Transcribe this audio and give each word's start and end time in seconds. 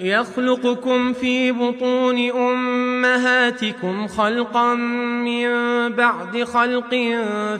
يخلقكم 0.00 1.12
في 1.12 1.52
بطون 1.52 2.30
أمهاتكم 2.30 4.06
خلقا 4.06 4.74
من 4.74 5.48
بعد 5.88 6.44
خلق 6.44 6.90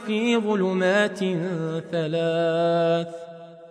في 0.07 0.37
ظلمات 0.37 1.19
ثلاث. 1.93 3.07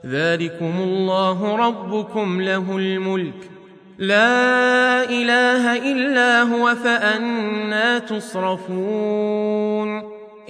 ذلكم 0.05 0.73
الله 0.79 1.55
ربكم 1.55 2.41
له 2.41 2.77
الملك. 2.77 3.49
لا 3.97 5.03
إله 5.03 5.91
إلا 5.91 6.41
هو 6.41 6.75
فأنا 6.75 7.99
تصرفون. 7.99 9.89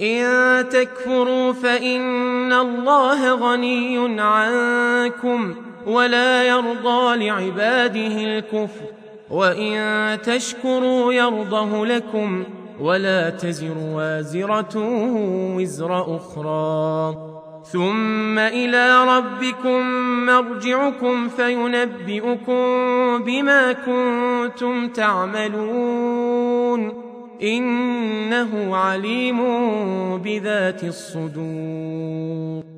إن 0.00 0.68
تكفروا 0.68 1.52
فإن 1.52 2.52
الله 2.52 3.34
غني 3.34 4.20
عنكم. 4.20 5.54
ولا 5.88 6.44
يرضى 6.44 7.26
لعباده 7.26 8.24
الكفر. 8.24 8.84
وإن 9.30 10.18
تشكروا 10.22 11.12
يرضه 11.12 11.86
لكم 11.86 12.44
ولا 12.80 13.30
تزر 13.30 13.78
وازرة 13.78 14.72
وزر 15.56 16.16
أخرى. 16.16 17.16
ثم 17.72 18.38
إلى 18.38 19.04
ربكم 19.04 19.80
مرجعكم 20.26 21.28
فينبئكم 21.28 22.58
بما 23.24 23.72
كنتم 23.72 24.88
تعملون. 24.88 26.28
إنه 27.42 28.76
عليم 28.76 29.38
بذات 30.18 30.84
الصدور. 30.84 32.77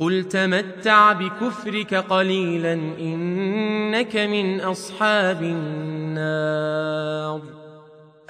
قل 0.00 0.24
تمتع 0.24 1.12
بكفرك 1.12 1.94
قليلا 1.94 2.72
انك 3.00 4.16
من 4.16 4.60
اصحاب 4.60 5.42
النار 5.42 7.40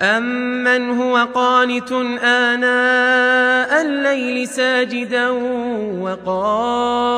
امن 0.01 0.91
هو 0.91 1.17
قانت 1.35 1.93
اناء 2.23 3.83
الليل 3.83 4.49
ساجدا 4.49 5.29
وقائما 6.01 7.11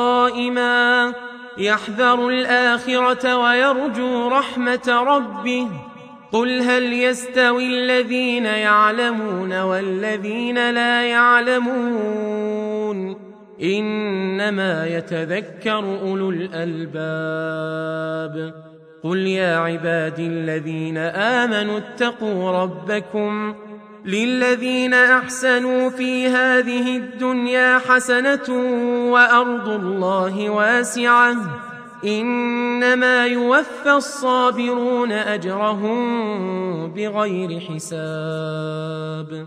يحذر 1.59 2.29
الاخره 2.29 3.37
ويرجو 3.37 4.29
رحمه 4.29 5.05
ربه 5.07 5.69
قل 6.33 6.63
هل 6.63 6.93
يستوي 6.93 7.67
الذين 7.67 8.45
يعلمون 8.45 9.61
والذين 9.61 10.71
لا 10.71 11.03
يعلمون 11.03 12.37
إنما 13.63 14.87
يتذكر 14.87 16.01
أولو 16.01 16.31
الألباب. 16.31 17.07
قل 19.03 19.19
يا 19.19 19.57
عبادي 19.57 20.27
الذين 20.27 20.99
آمنوا 20.99 21.79
اتقوا 21.79 22.63
ربكم 22.63 23.55
للذين 24.05 24.95
أحسنوا 24.95 25.91
في 25.91 26.29
هذه 26.29 26.97
الدنيا 26.97 27.79
حسنة 27.79 28.49
وأرض 29.13 29.69
الله 29.69 30.51
واسعة. 30.51 31.37
إنما 32.05 33.27
يوفى 33.27 33.93
الصابرون 33.93 35.13
أجرهم 35.13 35.97
بغير 36.93 37.61
حساب. 37.61 39.47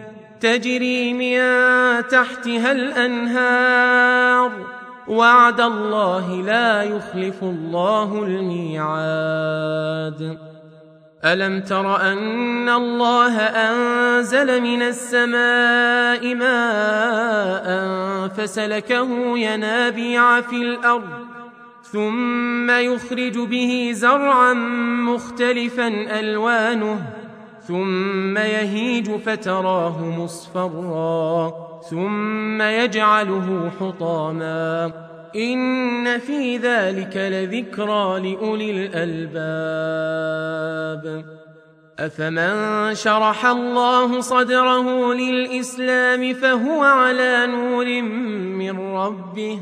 تجري 0.41 1.13
من 1.13 1.37
تحتها 2.07 2.71
الأنهار. 2.71 4.51
وعد 5.07 5.61
الله 5.61 6.41
لا 6.41 6.83
يخلف 6.83 7.43
الله 7.43 8.23
الميعاد. 8.23 9.71
ألم 11.25 11.61
تر 11.61 12.01
أن 12.01 12.69
الله 12.69 13.39
أنزل 13.39 14.61
من 14.61 14.81
السماء 14.81 16.35
ماء 16.35 18.27
فسلكه 18.27 19.37
ينابيع 19.37 20.41
في 20.41 20.55
الأرض 20.55 21.09
ثم 21.91 22.71
يخرج 22.71 23.39
به 23.39 23.91
زرعا 23.93 24.53
مختلفا 25.03 25.87
ألوانه. 26.19 27.20
ثم 27.71 28.37
يهيج 28.37 29.11
فتراه 29.11 30.05
مصفرا 30.05 31.53
ثم 31.89 32.61
يجعله 32.61 33.71
حطاما 33.79 34.91
ان 35.35 36.19
في 36.19 36.57
ذلك 36.57 37.17
لذكرى 37.17 38.19
لاولي 38.19 38.71
الالباب 38.95 40.15
افمن 41.99 42.95
شرح 42.95 43.45
الله 43.45 44.21
صدره 44.21 45.13
للاسلام 45.13 46.33
فهو 46.33 46.83
على 46.83 47.47
نور 47.47 48.01
من 48.61 48.79
ربه 48.79 49.59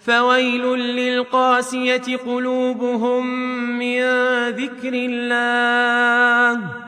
فويل 0.00 0.62
للقاسيه 0.78 2.16
قلوبهم 2.16 3.26
من 3.78 4.00
ذكر 4.48 4.92
الله 4.94 6.87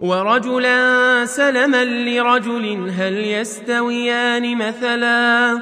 ورجلا 0.00 1.24
سلما 1.24 1.84
لرجل 1.84 2.90
هل 2.96 3.16
يستويان 3.16 4.58
مثلا؟ 4.58 5.58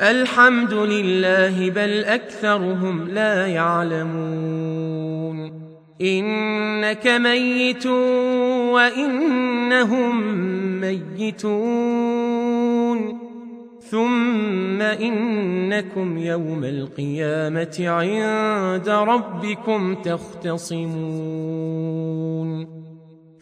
الحمد 0.00 0.74
لله 0.74 1.70
بل 1.70 2.04
أكثرهم 2.04 3.08
لا 3.08 3.46
يعلمون. 3.46 5.52
إنك 6.00 7.06
ميت 7.06 7.86
وإنهم 8.76 10.22
ميتون. 10.80 12.50
ثم 13.90 14.82
إنكم 14.82 16.18
يوم 16.18 16.64
القيامة 16.64 17.76
عند 17.78 18.88
ربكم 18.88 19.94
تختصمون. 19.94 21.99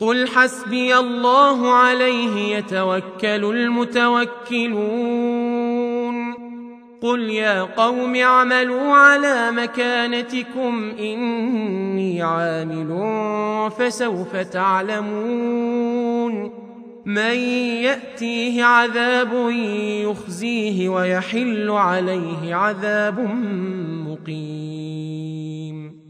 قل 0.00 0.28
حسبي 0.28 0.96
الله 0.96 1.72
عليه 1.72 2.56
يتوكل 2.56 3.44
المتوكلون 3.44 4.76
قل 7.02 7.20
يا 7.20 7.62
قوم 7.62 8.16
اعملوا 8.16 8.92
على 8.92 9.50
مكانتكم 9.50 10.92
اني 10.98 12.22
عامل 12.22 12.90
فسوف 13.78 14.36
تعلمون 14.36 15.86
من 17.06 17.34
ياتيه 17.82 18.64
عذاب 18.64 19.50
يخزيه 20.02 20.88
ويحل 20.88 21.70
عليه 21.70 22.54
عذاب 22.54 23.20
مقيم 24.06 26.05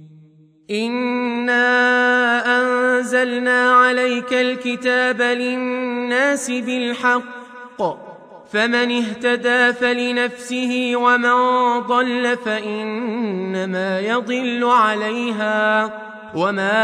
انا 0.70 1.62
انزلنا 2.58 3.72
عليك 3.72 4.32
الكتاب 4.32 5.22
للناس 5.22 6.50
بالحق 6.50 7.82
فمن 8.52 8.92
اهتدى 9.02 9.72
فلنفسه 9.72 10.92
ومن 10.96 11.80
ضل 11.80 12.36
فانما 12.44 14.00
يضل 14.00 14.64
عليها 14.64 15.90
وما 16.34 16.78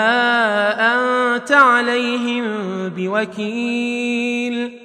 انت 0.95 1.53
عليهم 1.53 2.45
بوكيل. 2.89 4.79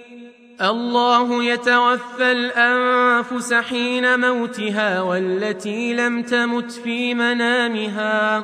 الله 0.62 1.44
يتوفى 1.44 2.32
الانفس 2.32 3.54
حين 3.54 4.20
موتها 4.20 5.02
والتي 5.02 5.94
لم 5.94 6.22
تمت 6.22 6.72
في 6.72 7.14
منامها 7.14 8.44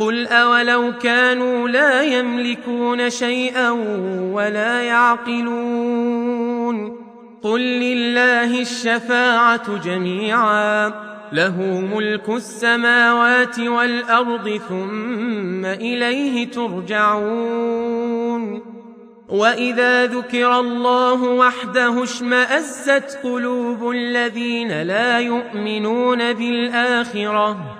قل 0.00 0.26
اولو 0.26 0.92
كانوا 1.02 1.68
لا 1.68 2.02
يملكون 2.02 3.10
شيئا 3.10 3.70
ولا 4.32 4.82
يعقلون 4.82 6.40
قل 7.42 7.60
لله 7.60 8.60
الشفاعه 8.60 9.76
جميعا 9.84 10.92
له 11.32 11.60
ملك 11.94 12.28
السماوات 12.28 13.58
والارض 13.58 14.60
ثم 14.68 15.64
اليه 15.64 16.50
ترجعون 16.50 18.00
واذا 19.28 20.06
ذكر 20.06 20.60
الله 20.60 21.22
وحده 21.22 22.02
اشمازت 22.02 23.18
قلوب 23.22 23.90
الذين 23.90 24.82
لا 24.82 25.18
يؤمنون 25.18 26.32
بالاخره 26.32 27.79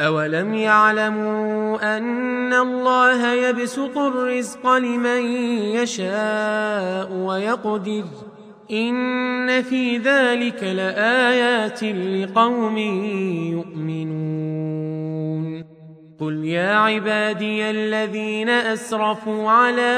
أولم 0.00 0.54
يعلموا 0.54 1.96
أن 1.96 2.52
الله 2.52 3.32
يبسط 3.32 3.98
الرزق 3.98 4.72
لمن 4.72 5.22
يشاء 5.76 7.12
ويقدر 7.12 8.04
إن 8.70 9.62
في 9.62 9.98
ذلك 9.98 10.62
لآيات 10.62 11.84
لقوم 11.84 12.78
يؤمنون 13.58 14.40
قل 16.20 16.44
يا 16.44 16.74
عبادي 16.74 17.70
الذين 17.70 18.48
أسرفوا 18.48 19.50
على 19.50 19.92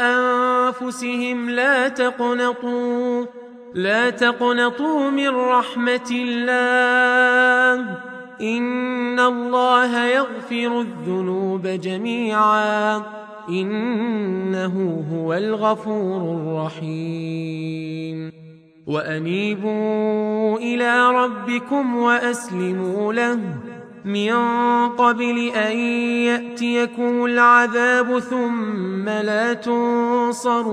أنفسهم 0.00 1.50
لا 1.50 1.88
تقنطوا 1.88 3.26
لا 3.74 4.10
تقنطوا 4.10 5.10
من 5.10 5.28
رحمة 5.28 6.10
الله 6.10 7.98
إن 8.40 9.20
الله 9.20 10.04
يغفر 10.04 10.80
الذنوب 10.80 11.66
جميعا 11.66 13.02
إنه 13.48 15.04
هو 15.12 15.34
الغفور 15.34 16.36
الرحيم. 16.36 18.32
وأنيبوا 18.86 20.58
إلى 20.58 21.10
ربكم 21.10 21.96
وأسلموا 21.96 23.12
له. 23.12 23.40
من 24.04 24.32
قبل 24.88 25.48
أن 25.48 25.76
يأتيكم 26.26 27.24
العذاب 27.24 28.18
ثم 28.18 29.08
لا 29.08 29.52
تنصرون. 29.52 30.70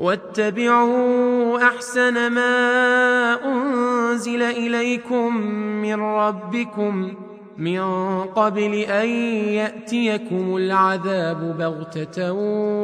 واتبعوا 0.00 1.62
أحسن 1.62 2.32
ما 2.32 2.54
أنزل 3.44 4.42
إليكم 4.42 5.36
من 5.82 6.00
ربكم 6.00 7.14
من 7.56 7.80
قبل 8.24 8.74
أن 8.74 9.08
يأتيكم 9.48 10.56
العذاب 10.56 11.58
بغتة 11.58 12.32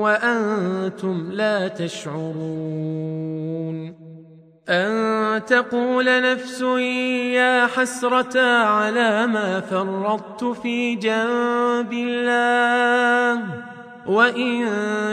وأنتم 0.03 1.33
لا 1.33 1.69
تشعرون 1.69 3.17
أن 4.69 5.45
تقول 5.45 6.23
نفس 6.33 6.61
يا 6.61 7.67
حسرة 7.67 8.41
على 8.65 9.27
ما 9.27 9.61
فرطت 9.61 10.45
في 10.45 10.95
جنب 10.95 11.93
الله 11.93 13.76
وإن 14.09 14.65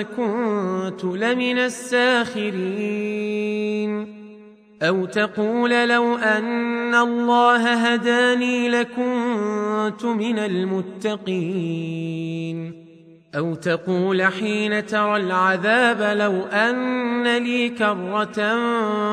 كنت 0.02 1.04
لمن 1.04 1.58
الساخرين 1.58 3.14
أو 4.82 5.06
تقول 5.06 5.90
لو 5.90 6.16
أن 6.16 6.96
الله 6.96 7.74
هداني 7.74 8.70
لكنت 8.70 10.06
من 10.06 10.40
المتقين 10.40 12.04
أو 13.36 13.56
تقول 13.56 14.24
حين 14.24 14.86
ترى 14.86 15.18
العذاب 15.18 16.18
لو 16.18 16.42
أن 16.42 17.38
لي 17.38 17.70
كرة 17.70 18.60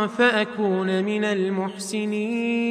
فأكون 0.06 1.04
من 1.04 1.24
المحسنين 1.24 2.70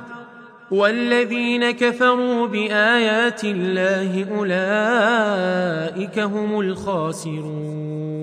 والذين 0.71 1.71
كفروا 1.71 2.47
بآيات 2.47 3.43
الله 3.43 4.25
أولئك 4.37 6.19
هم 6.19 6.59
الخاسرون. 6.59 8.21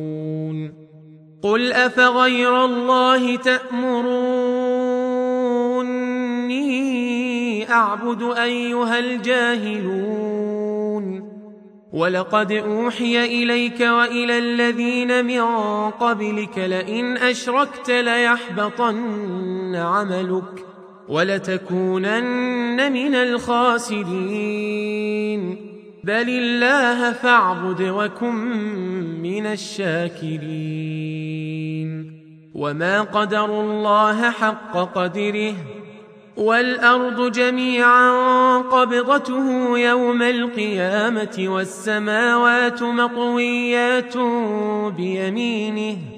قل 1.42 1.72
أفغير 1.72 2.64
الله 2.64 3.36
تأمروني 3.36 4.18
أعبد 7.70 8.22
أيها 8.22 8.98
الجاهلون. 8.98 10.48
ولقد 11.92 12.52
أوحي 12.52 13.24
إليك 13.24 13.80
وإلى 13.80 14.38
الذين 14.38 15.24
من 15.24 15.42
قبلك 15.90 16.58
لئن 16.58 17.16
أشركت 17.16 17.90
ليحبطن 17.90 19.74
عملك. 19.74 20.67
ولتكونن 21.08 22.92
من 22.92 23.14
الخاسرين. 23.14 24.08
بل 26.04 26.28
الله 26.28 27.12
فاعبد 27.12 27.82
وكن 27.82 28.34
من 29.22 29.46
الشاكرين. 29.46 30.58
وما 32.54 33.00
قدروا 33.00 33.62
الله 33.62 34.30
حق 34.30 34.76
قدره. 34.94 35.54
والأرض 36.36 37.32
جميعا 37.32 38.12
قبضته 38.58 39.78
يوم 39.78 40.22
القيامة 40.22 41.44
والسماوات 41.48 42.82
مطويات 42.82 44.16
بيمينه. 44.96 46.17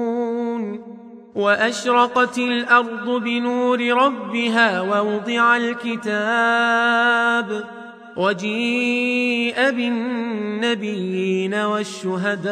وأشرقت 1.35 2.37
الأرض 2.37 3.23
بنور 3.23 3.81
ربها 3.81 4.81
ووضع 4.81 5.57
الكتاب 5.57 7.01
وجيء 8.17 9.71
بالنبيين 9.71 11.53
والشهداء 11.53 12.51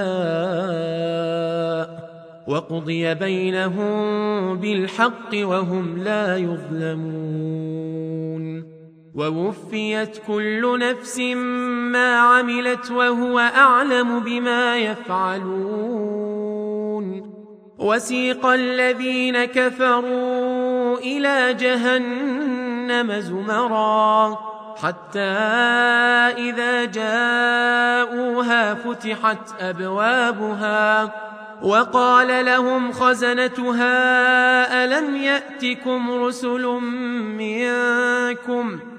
وقضي 2.48 3.14
بينهم 3.14 4.58
بالحق 4.58 5.30
وهم 5.34 5.98
لا 5.98 6.38
يظلمون 6.38 7.50
ووفيت 9.16 10.18
كل 10.28 10.80
نفس 10.80 11.20
ما 11.20 12.16
عملت 12.16 12.92
وهو 12.92 13.40
أعلم 13.40 14.20
بما 14.20 14.78
يفعلون 14.78 16.30
وسيق 17.80 18.46
الذين 18.46 19.46
كفروا 19.46 20.98
إلى 20.98 21.54
جهنم 21.54 23.20
زمرا 23.20 24.38
حتى 24.84 25.20
إذا 26.38 26.86
جاءوها 26.86 28.74
فتحت 28.74 29.62
أبوابها 29.62 31.12
وقال 31.62 32.46
لهم 32.46 32.92
خزنتها 32.92 33.94
ألم 34.86 35.16
يأتكم 35.16 36.24
رسل 36.24 36.66
منكم؟ 37.38 38.80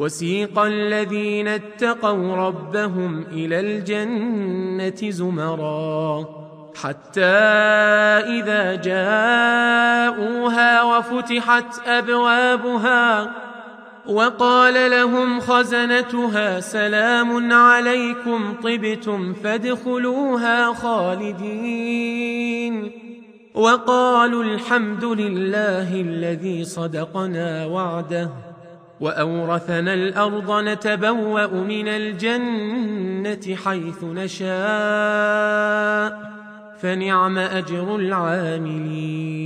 وسيق 0.00 0.58
الذين 0.58 1.48
اتقوا 1.48 2.36
ربهم 2.36 3.24
إلى 3.32 3.60
الجنة 3.60 5.10
زمرا 5.10 6.24
حتى 6.82 7.20
إذا 8.40 8.74
جاءوها 8.74 10.02
وفتحت 10.82 11.88
أبوابها 11.88 13.30
وقال 14.06 14.90
لهم 14.90 15.40
خزنتها 15.40 16.60
سلام 16.60 17.52
عليكم 17.52 18.54
طبتم 18.62 19.34
فادخلوها 19.34 20.74
خالدين 20.74 22.10
وقالوا 23.54 24.44
الحمد 24.44 25.04
لله 25.04 26.00
الذي 26.00 26.64
صدقنا 26.64 27.66
وعده 27.66 28.49
وأورثنا 29.00 29.94
الأرض 29.94 30.52
نتبوأ 30.52 31.46
من 31.46 31.88
الجنة 31.88 33.56
حيث 33.64 34.04
نشاء 34.04 34.50
فنعم 36.82 37.38
أجر 37.38 37.96
العاملين. 37.96 39.40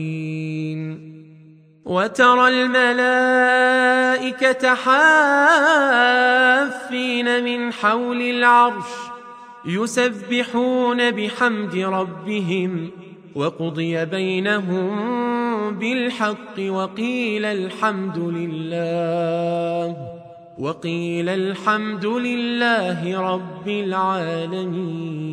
وترى 1.85 2.49
الملائكة 2.49 3.55
حافين 4.75 6.25
من 7.45 7.73
حول 7.73 8.23
العرش 8.23 8.91
يسبحون 9.67 11.11
بحمد 11.11 11.77
ربهم 11.77 12.91
وقضي 13.35 14.05
بينهم 14.05 15.34
بالحق 15.71 16.59
وقيل 16.59 17.45
الحمد 17.45 18.19
لله 18.19 19.97
وقيل 20.59 21.29
الحمد 21.29 22.07
لله 22.07 23.21
رب 23.21 23.69
العالمين. 23.69 25.25